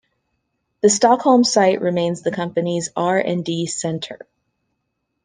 [0.81, 4.17] The Stockholm site remains the company's R and D center.